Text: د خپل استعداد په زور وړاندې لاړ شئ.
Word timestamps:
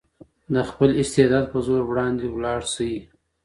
د 0.53 0.55
خپل 0.69 0.89
استعداد 1.01 1.45
په 1.51 1.57
زور 1.65 1.81
وړاندې 1.85 2.25
لاړ 2.43 2.61
شئ. 2.73 2.93